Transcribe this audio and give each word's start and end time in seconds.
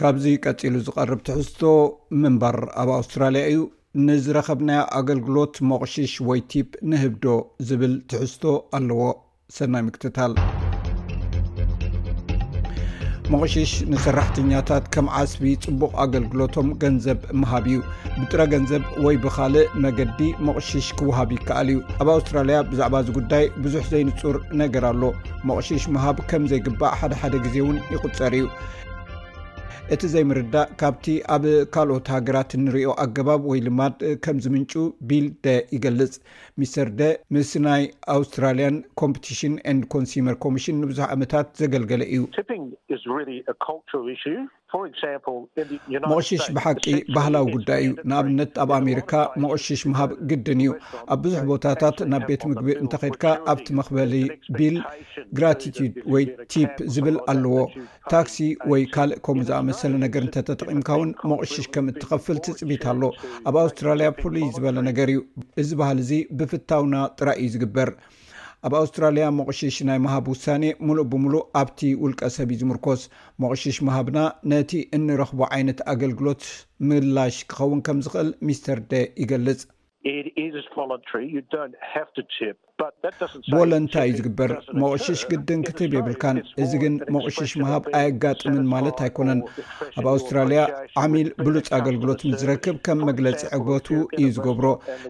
ካብዚ 0.00 0.24
ቀፂሉ 0.44 0.74
ዝቐርብ 0.86 1.20
ትሕዝቶ 1.28 1.62
ምንባር 2.22 2.58
ኣብ 2.82 2.90
ኣውስትራልያ 2.98 3.42
እዩ 3.52 3.60
ንዝረከብና 4.06 4.70
ኣገልግሎት 4.98 5.56
ሞቕሺሽ 5.70 6.14
ወይ 6.28 6.42
ቲፕ 6.52 6.68
ንህብዶ 6.92 7.26
ዝብል 7.70 7.94
ትሕዝቶ 8.12 8.44
ኣለዎ 8.78 9.02
ሰናይ 9.56 9.84
ምክትታል 9.88 10.34
መቕሺሽ 13.32 13.70
ንሰራሕተኛታት 13.92 14.84
ከም 14.94 15.06
ዓስቢ 15.18 15.52
ጽቡቕ 15.64 15.90
ኣገልግሎቶም 16.04 16.68
ገንዘብ 16.82 17.20
መሃብ 17.40 17.64
እዩ 17.70 17.76
ብጥረ 18.18 18.40
ገንዘብ 18.54 18.82
ወይ 19.04 19.16
ብካልእ 19.22 19.70
መገዲ 19.84 20.18
መቕሺሽ 20.46 20.88
ክወሃብ 20.98 21.30
ይከኣል 21.36 21.68
እዩ 21.74 21.78
ኣብ 22.00 22.08
ኣውስትራልያ 22.16 22.56
ብዛዕባ 22.72 22.94
ዚ 23.06 23.14
ጉዳይ 23.18 23.46
ብዙሕ 23.64 23.84
ዘይንጹር 23.92 24.38
ነገር 24.62 24.86
ኣሎ 24.90 25.02
መቕሺሽ 25.50 25.84
መሃብ 25.96 26.18
ከም 26.32 26.44
ዘይግባእ 26.52 26.96
ሓደ 27.00 27.12
ሓደ 27.22 27.34
ጊዜ 27.46 27.56
ውን 27.68 27.78
ይቕፀር 27.94 28.34
እዩ 28.40 28.44
እቲ 29.92 30.06
ዘይምርዳእ 30.12 30.70
ካብቲ 30.80 31.06
ኣብ 31.34 31.42
ካልኦት 31.74 32.06
ሃገራት 32.12 32.50
እንሪዮ 32.58 32.86
ኣገባብ 33.02 33.42
ወይ 33.50 33.58
ልማድ 33.66 33.96
ከም 34.24 34.36
ዝምንጩ 34.44 34.72
ቢል 35.08 35.26
ደ 35.44 35.54
ይገልጽ 35.74 36.14
ሚስተር 36.60 36.88
ደ 37.00 37.10
ምስ 37.36 37.50
ናይ 37.66 37.82
ኣውስትራልያን 38.16 38.76
ኮምፕቲሽን 39.02 39.54
ን 39.76 39.78
ኮንስመር 39.94 40.36
ኮሚሽን 40.44 40.80
ንብዙሕ 40.84 41.06
ዓመታት 41.16 41.48
ዘገልገለ 41.62 42.02
እዩ 42.14 42.22
መቕሽሽ 46.12 46.42
ብሓቂ 46.56 46.84
ባህላዊ 47.16 47.44
ጉዳይ 47.56 47.80
እዩ 47.84 47.90
ንኣብነት 48.10 48.52
ኣብ 48.62 48.70
ኣሜሪካ 48.80 49.12
መቑሽሽ 49.42 49.80
መሃብ 49.90 50.10
ግድን 50.30 50.60
እዩ 50.64 50.70
ኣብ 51.14 51.18
ብዙሕ 51.24 51.40
ቦታታት 51.50 51.98
ናብ 52.12 52.24
ቤት 52.30 52.42
ምግቢ 52.50 52.68
እንተከድካ 52.82 53.24
ኣብቲ 53.52 53.66
መክበሊ 53.78 54.14
ቢል 54.58 54.76
ግራቲድ 55.38 55.76
ወይ 56.14 56.24
ቲፕ 56.54 56.72
ዝብል 56.94 57.18
ኣለዎ 57.32 57.56
ታክሲ 58.14 58.36
ወይ 58.72 58.82
ካልእ 58.96 59.20
ከምኡ 59.26 59.44
ዝኣመሰለ 59.50 59.94
ነገር 60.06 60.22
እንተ 60.26 60.36
ተጠቂምካ 60.50 60.88
ውን 61.02 61.10
መቁሽሽ 61.32 61.68
ከም 61.74 61.86
እትከፍል 61.92 62.38
ትፅቢት 62.46 62.84
ኣሎ 62.92 63.02
ኣብ 63.50 63.54
ኣውስትራሊያ 63.64 64.10
ብፍሉይ 64.16 64.46
ዝበለ 64.56 64.76
ነገር 64.90 65.08
እዩ 65.14 65.20
እዚ 65.62 65.70
በሃል 65.82 66.00
እዚ 66.04 66.12
ብፍታውና 66.40 66.94
ጥራይ 67.20 67.38
እዩ 67.44 67.50
ዝግበር 67.56 67.88
ኣብ 68.66 68.74
ኣውስትራልያ 68.80 69.24
መቕሺሽ 69.38 69.76
ናይ 69.86 69.98
መሃብ 70.04 70.26
ውሳኔ 70.32 70.64
ሙሉእ 70.86 71.04
ብምሉእ 71.12 71.42
ኣብቲ 71.60 71.80
ውልቀ 72.02 72.20
ሰብ 72.36 72.50
ዝምርኮስ 72.60 73.02
መቕሺሽ 73.44 73.76
መሃብና 73.88 74.18
ነቲ 74.52 74.72
እንረኽቦ 74.98 75.40
ዓይነት 75.56 75.80
ኣገልግሎት 75.92 76.44
ምላሽ 76.90 77.36
ክኸውን 77.50 77.82
ከምዝክእል 77.88 78.30
ሚስተር 78.48 78.80
ደ 78.92 79.02
ይገልጽ 79.22 79.60
ብወለንታይ 83.50 84.08
እዩ 84.10 84.14
ዝግበር 84.18 84.50
መቁሽሽ 84.80 85.20
ግድን 85.30 85.60
ክትብ 85.66 85.92
የብልካን 85.94 86.38
እዚ 86.62 86.72
ግን 86.82 86.94
መቁሽሽ 87.14 87.52
ምሃብ 87.60 87.84
ኣይጋጥምን 87.98 88.64
ማለት 88.72 88.98
ኣይኮነን 89.04 89.40
ኣብ 90.00 90.06
ኣውስትራልያ 90.12 90.62
ዓሚል 91.02 91.28
ብሉፅ 91.44 91.68
ኣገልግሎት 91.78 92.22
ምስዝረክብ 92.30 92.76
ከም 92.88 93.00
መግለፂ 93.10 93.40
ዕበቱ 93.58 93.86
እዩ 94.18 94.26
ዝገብሮ 94.38 94.66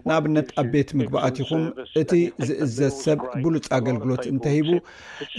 ንኣብነት 0.07 0.49
ኣብ 0.63 0.69
ቤት 0.75 0.91
ምግቢኣትኹም 0.99 1.63
እቲ 2.03 2.11
ዝእዘዝ 2.49 2.93
ሰብ 3.05 3.19
ብሉፅ 3.43 3.67
ኣገልግሎት 3.79 4.23
እንተሂቡ 4.33 4.69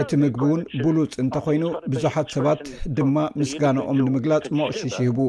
እቲ 0.05 0.11
ምግቢ 0.25 0.43
ውን 0.53 0.63
ብሉፅ 0.87 1.15
እንተኮይኑ 1.25 1.65
ብዙሓት 1.95 2.29
ሰባት 2.37 2.63
ድማ 2.98 3.17
ምስጋኖኦም 3.43 4.01
ንምግላፅ 4.07 4.47
መቁሽሽ 4.61 4.98
ይህቡ 5.07 5.20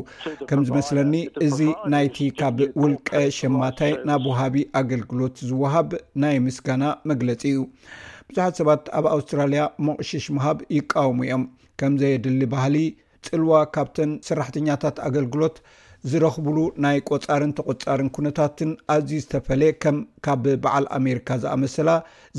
ከም 0.51 0.63
ዝመስለኒ 0.69 1.15
እዚ 1.49 1.59
ናይቲ 1.95 2.17
ካብ 2.41 2.57
ውልቀ 2.83 3.09
ሸማታይ 3.39 3.93
ብ 4.23 4.27
ዋሃቢ 4.31 4.55
ኣገልግሎት 4.79 5.35
ዝወሃብ 5.47 5.89
ናይ 6.21 6.35
ምስጋና 6.45 6.83
መግለፂ 7.09 7.41
እዩ 7.51 7.57
ብዙሓት 8.29 8.53
ሰባት 8.59 8.83
ኣብ 8.99 9.05
ኣውስትራልያ 9.15 9.63
መቕሽሽ 9.87 10.25
መሃብ 10.37 10.57
ይቃወሙ 10.77 11.19
እዮም 11.27 11.43
ከምዘየድሊ 11.81 12.41
ባህሊ 12.53 12.75
ፅልዋ 13.27 13.53
ካብተን 13.75 14.11
ሰራሕተኛታት 14.27 14.97
ኣገልግሎት 15.07 15.55
ዝረኽብሉ 16.11 16.57
ናይ 16.83 16.97
ቆፃርን 17.09 17.51
ተቆፃርን 17.57 18.09
ኩነታትን 18.15 18.71
ኣዝዩ 18.95 19.17
ዝተፈለየ 19.23 19.71
ከም 19.83 19.97
ካብ 20.25 20.43
በዓል 20.63 20.85
ኣሜሪካ 20.97 21.29
ዝኣመሰላ 21.43 21.89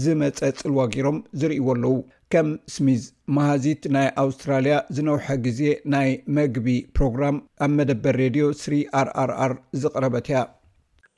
ዝመፀ 0.03 0.38
ፅልዋ 0.61 0.81
ገይሮም 0.94 1.19
ዝርእዎ 1.41 1.67
ኣለው 1.75 1.94
ከም 2.34 2.49
ስሚዝ 2.75 3.03
ማሃዚት 3.37 3.83
ናይ 3.97 4.09
ኣውስትራልያ 4.25 4.77
ዝነውሐ 4.99 5.27
ግዜ 5.47 5.61
ናይ 5.94 6.11
መግቢ 6.38 6.69
ፕሮግራም 6.99 7.38
ኣብ 7.67 7.72
መደበር 7.81 8.19
ሬድዮ 8.25 8.47
3ርርር 8.62 9.55
ዝቅረበት 9.83 10.28
ያ 10.34 10.44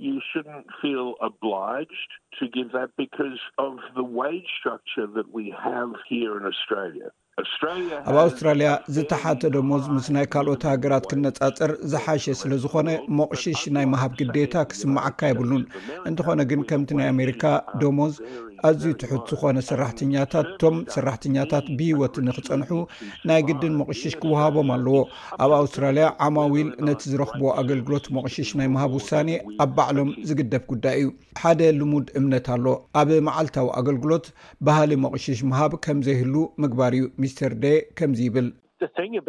ኣብ 0.09 1.41
ኣውስትራልያ 8.21 8.71
ዝተሓተ 8.95 9.43
ዶሞዝ 9.57 9.85
ምስ 9.97 10.07
ናይ 10.15 10.27
ካልኦት 10.33 10.65
ሃገራት 10.73 11.05
ክነፃፅር 11.11 11.73
ዝሓሸ 11.93 12.25
ስለዝኮነ 12.43 12.89
መቕሽሽ 13.21 13.63
ናይ 13.77 13.87
መሃብ 13.95 14.13
ግዴታ 14.21 14.57
ክስማዓካ 14.73 15.21
የብሉን 15.31 15.65
እንትኾነ 16.11 16.41
ግን 16.53 16.67
ከምቲ 16.71 16.91
ናይ 17.01 17.11
ኣሜሪካ 17.15 17.45
ዶሞዝ 17.85 18.17
ኣዝዩ 18.69 18.93
ትሑት 19.01 19.25
ዝኮነ 19.31 19.59
ስራሕኛታት 19.69 20.49
እቶም 20.55 20.77
ሰራሕተኛታት 20.95 21.67
ብሂወት 21.79 22.15
ንክፀንሑ 22.27 22.71
ናይ 23.29 23.41
ግድን 23.49 23.75
መቕሽሽ 23.81 24.15
ክወሃቦም 24.23 24.71
ኣለዎ 24.77 24.97
ኣብ 25.45 25.53
ኣውስትራልያ 25.61 26.07
ዓማዊል 26.27 26.71
ነቲ 26.89 27.01
ዝረክቦዎ 27.13 27.49
ኣገልግሎት 27.63 28.07
መቕሽሽ 28.19 28.51
ናይ 28.61 28.69
ምሃብ 28.77 28.93
ውሳኒ 29.01 29.31
ኣብ 29.65 29.71
በዕሎም 29.79 30.11
ዝግደፍ 30.31 30.65
ጉዳይ 30.73 30.97
እዩ 31.03 31.09
ሓደ 31.43 31.61
ልሙድ 31.81 32.07
እምነት 32.21 32.49
ኣሎ 32.57 32.67
ኣብ 33.03 33.11
መዓልታዊ 33.29 33.69
ኣገልግሎት 33.81 34.27
ባህሊ 34.69 34.91
መቕሽሽ 35.07 35.41
ምሃብ 35.53 35.75
ከም 35.87 36.01
ዘይህሉ 36.09 36.35
ምግባር 36.65 36.93
እዩ 37.01 37.07
ሚስተር 37.25 37.55
ደ 37.65 37.77
ከምዚ 38.01 38.21
ይብል 38.29 38.49
ኣብ 38.81 39.25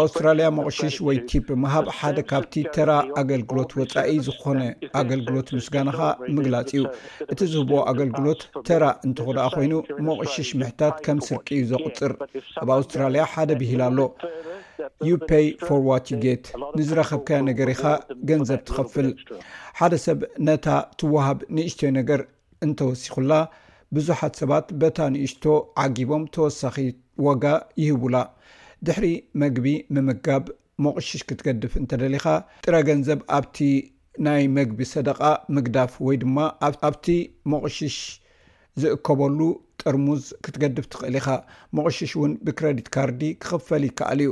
ኣውስትራልያ 0.00 0.46
መቅሽሽ 0.58 0.94
ወይ 1.06 1.16
ቲፕ 1.30 1.48
ምሃብ 1.62 1.86
ሓደ 1.98 2.18
ካብቲ 2.30 2.54
ተራ 2.74 2.90
ኣገልግሎት 3.20 3.70
ወፃኢ 3.80 4.14
ዝኮነ 4.26 4.60
ኣገልግሎት 5.00 5.48
ምስጋናካ 5.56 5.98
ምግላፅ 6.36 6.70
እዩ 6.76 6.84
እቲ 7.32 7.38
ዝህብ 7.52 7.70
ኣገልግሎት 7.92 8.42
ተራ 8.68 8.84
እንትክደኣ 9.08 9.44
ኮይኑ 9.56 9.74
መቁሽሽ 10.08 10.50
ምሕታት 10.60 10.96
ከም 11.06 11.18
ስርቂ 11.28 11.46
እዩ 11.58 11.64
ዘቁፅር 11.72 12.14
ኣብ 12.62 12.68
ኣውስትራልያ 12.78 13.24
ሓደ 13.34 13.50
ብሂል 13.62 13.82
ኣሎ 13.88 13.98
ዩ 15.10 15.18
ዋጌት 15.90 16.44
ንዝረከብካ 16.78 17.28
ነገር 17.50 17.68
ኢካ 17.74 17.84
ገንዘብ 18.30 18.60
ትኸፍል 18.68 19.08
ሓደ 19.80 19.92
ሰብ 20.06 20.20
ነታ 20.48 20.66
ትወሃብ 21.02 21.40
ንእሽቶዮ 21.56 21.90
ነገር 22.00 22.22
እንተወሲኩላ 22.66 23.32
ብዙሓት 23.96 24.34
ሰባት 24.40 24.66
በታ 24.82 24.98
ንእሽቶ 25.14 25.44
ዓጊቦም 25.82 26.22
ተወሳኪ 26.34 26.76
እ 26.90 26.98
ወጋ 27.26 27.44
ይህቡላ 27.82 28.16
ድሕሪ 28.86 29.06
መግቢ 29.42 29.66
ምምጋብ 29.94 30.44
መቑሽሽ 30.84 31.22
ክትገድፍ 31.28 31.72
እንተደሊኻ 31.80 32.24
ጥረ 32.64 32.76
ገንዘብ 32.88 33.20
ኣብቲ 33.38 33.58
ናይ 34.26 34.42
መግቢ 34.58 34.78
ሰደቃ 34.94 35.20
ምግዳፍ 35.56 35.92
ወይ 36.06 36.16
ድማ 36.22 36.38
ኣብቲ 36.88 37.06
መቑሽሽ 37.52 37.96
ዝእከበሉ 38.82 39.38
ጥርሙዝ 39.82 40.24
ክትገድፍ 40.44 40.86
ትኽእል 40.92 41.16
ኢኻ 41.20 41.28
መቑሽሽ 41.76 42.12
እውን 42.18 42.32
ብክረዲት 42.46 42.88
ካርዲ 42.96 43.22
ክክፈል 43.42 43.84
ይከኣል 43.90 44.20
እዩ 44.24 44.30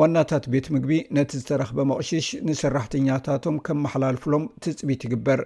ዋናታት 0.00 0.44
ቤት 0.52 0.66
ምግቢ 0.72 0.96
ነቲ 1.16 1.30
ዝተረክበ 1.38 1.78
መቕሽሽ 1.90 2.26
ንሰራሕተኛታቶም 2.48 3.56
ከምመሓላልፍሎም 3.66 4.44
ትፅቢት 4.64 5.04
ይግበር 5.06 5.40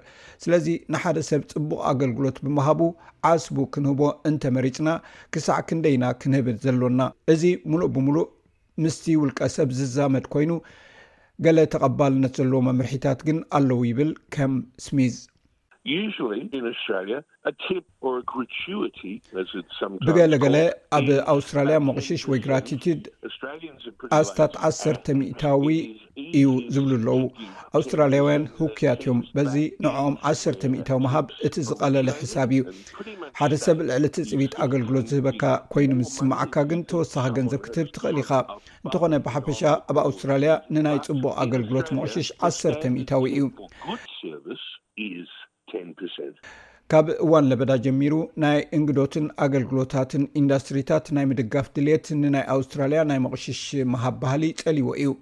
ስለዚ 0.44 0.66
ንሓደ 0.92 1.18
ሰብ 1.30 1.42
ፅቡቅ 1.52 1.78
ኣገልግሎት 1.90 2.38
ብምሃቡ 2.46 2.80
ዓስቡ 3.30 3.56
ክንህቦ 3.74 4.00
እንተመሪፅና 4.30 4.90
ክሳዕ 5.34 5.58
ክንደኢና 5.70 6.04
ክንህብ 6.22 6.48
ዘሎና 6.66 7.00
እዚ 7.34 7.44
ሙሉእ 7.72 7.90
ብምሉእ 7.96 8.28
ምስቲ 8.84 9.06
ውልቀ 9.22 9.40
ሰብ 9.56 9.70
ዝዛመድ 9.80 10.26
ኮይኑ 10.34 10.52
ገለ 11.46 11.58
ተቐባልነት 11.74 12.36
ዘለዎ 12.42 12.62
መምርሒታት 12.70 13.20
ግን 13.28 13.40
ኣለዉ 13.58 13.80
ይብል 13.90 14.12
ከም 14.36 14.54
ስሚዝ 14.86 15.14
ብገለገለ 20.08 20.56
ኣብ 20.98 21.06
ኣውስትራልያ 21.32 21.76
መቕሽሽ 21.86 22.22
ወይ 22.30 22.40
ግራትትድ 22.44 23.00
ኣስታት 24.18 24.52
ዓሰርተ 24.68 25.06
ሚእታዊ 25.20 25.66
እዩ 26.40 26.50
ዝብሉ 26.74 26.92
ኣለዉ 26.98 27.22
ኣውስትራልያውያን 27.78 28.44
ህውኩያት 28.58 29.00
እዮም 29.06 29.20
በዚ 29.36 29.54
ንኦኦም 29.84 30.14
ዓሰርተ 30.30 30.62
ሚታዊ 30.74 30.98
መሃብ 31.06 31.26
እቲ 31.48 31.56
ዝቐለለ 31.70 32.08
ሕሳብ 32.20 32.50
እዩ 32.58 32.62
ሓደ 33.40 33.52
ሰብ 33.64 33.78
ልዕሊ 33.90 34.04
ትፅቢት 34.18 34.54
ኣገልግሎት 34.66 35.08
ዝህበካ 35.14 35.42
ኮይኑ 35.74 35.90
ምዝስማዓካ 36.02 36.54
ግን 36.72 36.82
ተወሳኺ 36.92 37.26
ገንዘብ 37.40 37.60
ክትብ 37.66 37.88
ትኽእል 37.96 38.20
ኢኻ 38.24 38.30
እንተኾነ 38.84 39.12
ብሓፈሻ 39.26 39.60
ኣብ 39.90 39.98
ኣውስትራልያ 40.06 40.54
ንናይ 40.76 41.00
ፅቡቕ 41.10 41.24
ኣገልግሎት 41.46 41.90
መቕሽሽ 42.00 42.30
ዓሰርተ 42.48 42.82
ሚኢታዊ 42.96 43.24
እዩ 43.38 43.44
ካብ 46.94 47.06
እዋን 47.24 47.44
ለበዳ 47.50 47.72
ጀሚሩ 47.84 48.14
ናይ 48.42 48.58
እንግዶትን 48.76 49.26
ኣገልግሎታትን 49.44 50.22
ኢንዳስትሪታት 50.40 51.06
ናይ 51.16 51.24
ምድጋፍ 51.28 51.66
ድልት 51.76 52.06
ንናይ 52.22 52.44
ኣውስትራልያ 52.54 53.00
ናይ 53.10 53.18
መቕሽሽ 53.26 53.60
መሃብ 53.92 54.16
ባህሊ 54.22 54.42
ፀሊዎ 54.60 54.88
እዩ 55.02 55.12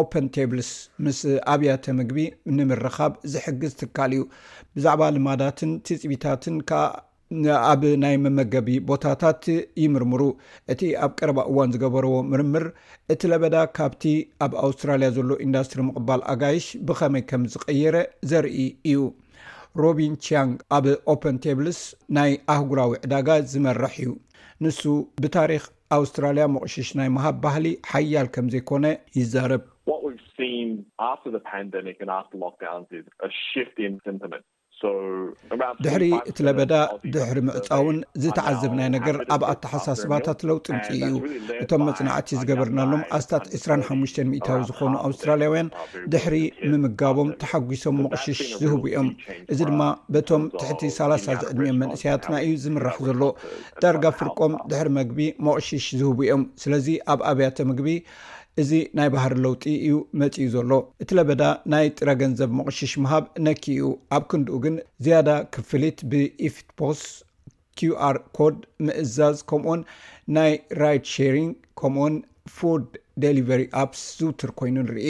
ኦፐን 0.00 0.26
ቴብልስ 0.34 0.70
ምስ 1.06 1.18
ኣብያተ 1.54 1.84
ምግቢ 1.98 2.22
ንምርካብ 2.58 3.12
ዝሕግዝ 3.32 3.72
ትካል 3.80 4.12
እዩ 4.18 4.22
ብዛዕባ 4.76 5.02
ልማዳትን 5.16 5.72
ትፅቢታትን 5.88 6.56
ዓ 6.80 6.80
ኣብ 7.72 7.82
ናይ 8.04 8.16
መመገቢ 8.26 8.70
ቦታታት 8.90 9.44
ይምርምሩ 9.84 10.22
እቲ 10.74 10.80
ኣብ 11.06 11.12
ቀረባ 11.18 11.38
እዋን 11.50 11.74
ዝገበርዎ 11.74 12.14
ምርምር 12.32 12.66
እቲ 13.14 13.22
ለበዳ 13.32 13.58
ካብቲ 13.80 14.06
ኣብ 14.46 14.54
ኣውስትራልያ 14.64 15.10
ዘሎ 15.18 15.30
ኢንዳስትሪ 15.48 15.82
ምቕባል 15.90 16.22
ኣጋይሽ 16.34 16.68
ብከመይ 16.88 17.24
ከም 17.32 17.44
ዝቀየረ 17.56 17.98
ዘርኢ 18.32 18.56
እዩ 18.92 19.02
ሮቢን 19.80 20.14
ችያንግ 20.24 20.54
ኣብ 20.76 20.86
ኦፐን 21.12 21.36
ቴብልስ 21.44 21.78
ናይ 22.16 22.32
አህጉራዊ 22.52 22.90
ዕዳጋ 23.04 23.28
ዝመርሕ 23.52 23.94
እዩ 24.02 24.10
ንሱ 24.64 24.82
ብታሪክ 25.24 25.64
ኣውስትራልያ 25.98 26.44
መቁሽሽ 26.54 26.88
ናይ 26.98 27.08
መሃብ 27.16 27.36
ባህሊ 27.44 27.66
ሓያል 27.92 28.28
ከም 28.34 28.46
ዘይኮነ 28.54 28.84
ይዛረብ 29.18 29.60
ድሕሪ 35.84 36.04
እቲ 36.28 36.38
ለበዳ 36.46 36.72
ድሕሪ 37.14 37.38
ምዕፃውን 37.48 37.98
ዝተዓዘብናይ 38.22 38.88
ነገር 38.96 39.16
ኣብ 39.34 39.42
ኣተሓሳስባታት 39.52 40.38
ለውጢ 40.48 40.66
uh, 40.70 40.74
ምፅ 40.76 40.88
እዩ 40.96 41.10
እቶም 41.62 41.82
መፅናዕቲ 41.88 42.28
ዝገበርናሎም 42.40 43.02
ኣስታት 43.18 43.44
2ሓሽ 43.60 44.14
ሚታዊ 44.32 44.58
ዝኮኑ 44.70 44.92
ኣውስትራልያውያን 45.06 45.68
ድሕሪ 46.14 46.36
ምምጋቦም 46.70 47.28
ተሓጒሶም 47.42 47.96
መቕሽሽ 48.06 48.40
ዝህቡ 48.62 48.80
እዮም 48.90 49.08
እዚ 49.52 49.60
ድማ 49.70 49.82
በቶም 50.16 50.42
ትሕቲ 50.58 50.82
3 50.98 51.32
ዝዕድሚኦም 51.42 51.78
መንእሰያትና 51.84 52.34
እዩ 52.46 52.54
ዝምራሕ 52.64 52.98
ዘሎ 53.08 53.22
ዳርጋ 53.84 54.04
ፍርቆም 54.20 54.54
ድሕሪ 54.72 54.90
መግቢ 55.00 55.20
መቕሽሽ 55.48 55.86
ዝህቡ 56.00 56.18
እዮም 56.26 56.44
ስለዚ 56.64 56.88
ኣብ 57.14 57.20
ኣብያተ 57.32 57.58
ምግቢ 57.72 57.88
እዚ 58.60 58.70
ናይ 58.98 59.08
ባህር 59.12 59.32
ለውጢ 59.44 59.62
እዩ 59.84 59.92
መፂኡ 60.20 60.46
ዘሎ 60.54 60.72
እቲ 61.02 61.10
ለበዳ 61.18 61.42
ናይ 61.72 61.86
ጥረ 61.98 62.10
ገንዘብ 62.22 62.50
መቕሽሽ 62.58 62.92
ምሃብ 63.02 63.24
ነኪ 63.46 63.62
እዩ 63.74 63.84
ኣብ 64.16 64.24
ክንድኡ 64.30 64.58
ግን 64.64 64.76
ዝያዳ 65.04 65.28
ክፍሊት 65.56 65.98
ብኢፍትፖስ 66.10 67.02
ኪር 67.78 68.18
ኮድ 68.38 68.58
ምእዛዝ 68.84 69.38
ከምኡን 69.52 69.82
ናይ 70.38 70.52
ራይት 70.82 71.06
ሸሪንግ 71.14 71.54
ከምኡን 71.82 72.16
ፉድ 72.56 72.84
ደሊቨሪ 73.24 73.62
ኣፕስ 73.84 74.02
ዝውትር 74.20 74.50
ኮይኑ 74.60 74.76
ንርኢ 74.88 75.08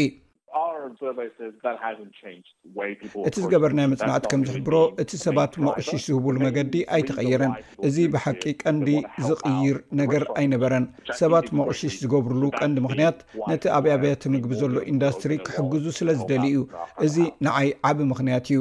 እቲ 3.28 3.34
ዝገበርናይ 3.44 3.88
መፅናዕት 3.92 4.24
ከም 4.30 4.42
ዝሕብሮ 4.48 4.76
እቲ 5.02 5.10
ሰባት 5.24 5.52
መቑሺሽ 5.66 6.02
ዝህብሉ 6.08 6.34
መገዲ 6.46 6.74
ኣይተቀየረን 6.96 7.54
እዚ 7.88 7.96
ብሓቂ 8.14 8.42
ቀንዲ 8.62 8.88
ዝቕይር 9.28 9.78
ነገር 10.00 10.24
ኣይነበረን 10.40 10.86
ሰባት 11.22 11.48
መቑሺሽ 11.60 11.94
ዝገብርሉ 12.04 12.42
ቀንዲ 12.60 12.76
ምኽንያት 12.86 13.18
ነቲ 13.50 13.64
ኣብያብያቲ 13.78 14.24
ምግቢ 14.36 14.52
ዘሎ 14.62 14.74
ኢንዳስትሪ 14.94 15.32
ክሕግዙ 15.48 15.86
ስለ 16.00 16.08
ዝደሊዩ 16.20 16.60
እዚ 17.08 17.16
ንዓይ 17.48 17.68
ዓብ 17.90 17.98
ምክንያት 18.14 18.46
እዩ 18.52 18.60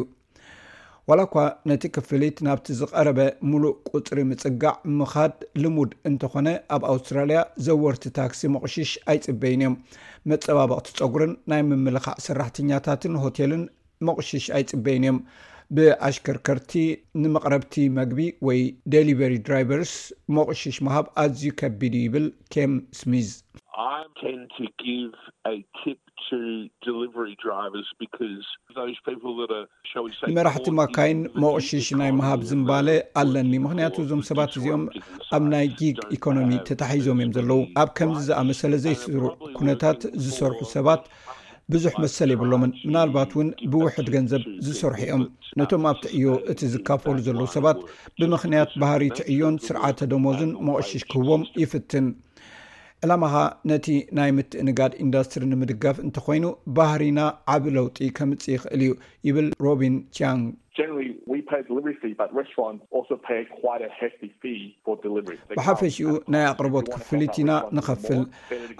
ዋላ 1.09 1.21
ኳ 1.33 1.43
ነቲ 1.69 1.83
ክፍሊት 1.93 2.37
ናብቲ 2.45 2.67
ዝቀረበ 2.79 3.19
ሙሉእ 3.51 3.71
ቁፅሪ 3.97 4.17
ምፅጋዕ 4.31 4.73
ምኻድ 4.97 5.33
ልሙድ 5.61 5.91
እንተኾነ 6.09 6.47
ኣብ 6.75 6.83
ኣውስትራልያ 6.91 7.39
ዘወርቲ 7.65 8.03
ታክሲ 8.17 8.41
መቑሽሽ 8.55 8.91
ኣይፅበይን 9.11 9.63
እዮም 9.63 9.75
መፀባበቕቲ 10.31 10.89
ፀጉርን 10.99 11.33
ናይ 11.53 11.63
ምምልካዕ 11.69 12.17
ስራሕተኛታትን 12.25 13.15
ሆቴልን 13.23 13.63
መቑሽሽ 14.09 14.45
ኣይፅበይን 14.57 15.03
እዮም 15.07 15.17
ብኣሽከርከርቲ 15.75 16.71
ንመቕረብቲ 17.23 17.75
መግቢ 17.99 18.21
ወይ 18.47 18.59
ዴሊቨሪ 18.93 19.33
ድራይቨርስ 19.47 19.93
መቕሽሽ 20.37 20.77
መሃብ 20.87 21.05
ኣዝዩ 21.23 21.45
ከቢዱ 21.61 21.95
ይብል 22.05 22.27
ኬም 22.55 22.73
ስሚዝ 23.01 23.29
ንመራሕቲ 30.31 30.67
ማካይን 30.79 31.19
መቕሺሽ 31.43 31.87
ናይ 32.01 32.11
መሃብ 32.19 32.41
ዝምባለ 32.49 32.87
ኣለኒ 33.21 33.51
ምክንያቱ 33.65 33.95
እዞም 34.03 34.23
ሰባት 34.29 34.53
እዚኦም 34.59 34.83
ኣብ 35.37 35.43
ናይ 35.53 35.65
ጊግ 35.81 35.97
ኢኮኖሚ 36.17 36.49
ተታሒዞም 36.69 37.21
እዮም 37.23 37.33
ዘለዉ 37.37 37.61
ኣብ 37.83 37.89
ከምዚ 37.99 38.21
ዝኣመሰለ 38.29 38.73
ዘይስሩ 38.85 39.21
ኩነታት 39.59 39.99
ዝሰርሑ 40.25 40.59
ሰባት 40.75 41.03
ብዙሕ 41.73 41.93
መሰል 42.03 42.29
የብሎምን 42.33 42.71
ምናልባት 42.87 43.31
እውን 43.35 43.49
ብውሕድ 43.73 44.07
ገንዘብ 44.15 44.43
ዝሰርሑ 44.65 44.97
ዮም 45.11 45.23
ነቶም 45.59 45.83
ኣብቲዕዮ 45.91 46.31
እቲ 46.51 46.59
ዝካፈሉ 46.73 47.15
ዘለዉ 47.27 47.47
ሰባት 47.57 47.79
ብምክንያት 48.21 48.71
ባህሪ 48.83 49.03
ትዕዮን 49.19 49.55
ስርዓተ 49.67 50.09
ደሞዝን 50.13 50.51
መቅሽሽ 50.69 51.03
ክህዎም 51.13 51.43
ይፍትን 51.63 52.07
ዕላማ 53.05 53.23
ኸ 53.33 53.43
ነቲ 53.69 53.85
ናይ 54.17 54.31
ምትእንጋድ 54.37 54.91
ኢንዳስትሪ 55.03 55.43
ንምድጋፍ 55.53 55.97
እንተኮይኑ 56.05 56.47
ባህሪና 56.77 57.19
ዓብ 57.53 57.63
ለውጢ 57.77 57.97
ከምፅ 58.17 58.43
ይኽእል 58.55 58.81
እዩ 58.87 58.91
ይብል 59.27 59.47
ሮቢን 59.67 59.95
ንግ 60.39 60.51
ብሓፈሽኡ 65.57 66.05
ናይ 66.33 66.43
ኣቅርቦት 66.51 66.85
ክፍሊት 66.93 67.35
ኢና 67.41 67.51
ንኸፍል 67.77 68.21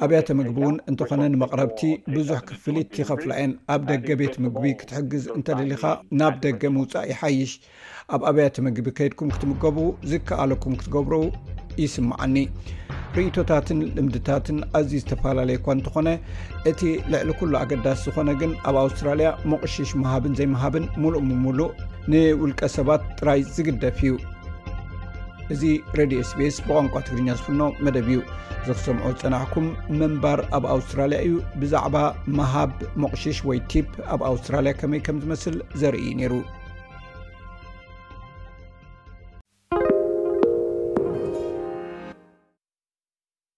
ኣብያተ 0.06 0.28
ምግቢ 0.40 0.58
እውን 0.64 0.78
እንትኾነ 0.92 1.22
ንመቕረብቲ 1.34 1.82
ብዙሕ 2.16 2.40
ክፍሊት 2.50 2.96
ኸፍላ 3.10 3.32
የን 3.42 3.54
ኣብ 3.76 3.82
ደገ 3.92 4.08
ቤት 4.22 4.36
ምግቢ 4.46 4.66
ክትሕግዝ 4.82 5.26
እንተደሊካ 5.38 5.84
ናብ 6.22 6.36
ደገ 6.46 6.64
ምውፃእ 6.78 7.08
ይሓይሽ 7.14 7.54
ኣብ 8.18 8.22
ኣብያተ 8.32 8.56
ምግቢ 8.68 8.88
ከይድኩም 9.00 9.34
ክትምገቡ 9.36 9.78
ዝከኣለኩም 10.12 10.78
ክትገብሩ 10.82 11.16
ይስምዓኒ 11.84 12.38
ርእቶታትን 13.16 13.80
ልምድታትን 13.96 14.58
ኣዝዩ 14.78 15.00
ዝተፈላለዩእኳ 15.04 15.68
እንተኾነ 15.76 16.10
እቲ 16.70 16.82
ልዕሊ 17.12 17.30
ኩሉ 17.40 17.54
ኣገዳሲ 17.62 18.02
ዝኮነ 18.08 18.30
ግን 18.42 18.52
ኣብ 18.70 18.76
ኣውስትራልያ 18.84 19.30
መቕሽሽ 19.52 19.90
መሃብን 20.02 20.36
ዘይምሃብን 20.40 20.86
ሙሉእ 21.04 21.24
ምምሉእ 21.30 21.72
ንውልቀ 22.10 22.62
ሰባት 22.76 23.02
ጥራይ 23.20 23.42
ዝግደፍ 23.56 23.98
እዩ 24.04 24.12
እዚ 25.54 25.64
ሬድዮ 26.00 26.20
ስፔስ 26.32 26.56
ብቋንቋ 26.68 26.94
ትግርኛ 27.08 27.28
ዝፍኖ 27.40 27.62
መደብ 27.86 28.08
እዩ 28.12 28.20
ዝክሰምዖ 28.68 29.08
ፀናሕኩም 29.22 29.68
ምንባር 30.00 30.40
ኣብ 30.58 30.66
ኣውስትራልያ 30.76 31.20
እዩ 31.28 31.36
ብዛዕባ 31.62 31.96
መሃብ 32.40 32.74
መቕሺሽ 33.04 33.40
ወይ 33.50 33.60
ቲፕ 33.74 33.90
ኣብ 34.16 34.22
ኣውስትራልያ 34.32 34.74
ከመይ 34.82 35.02
ከም 35.08 35.20
ዝመስል 35.26 35.58
ዘርኢ 35.84 36.04
ነይሩ 36.22 36.34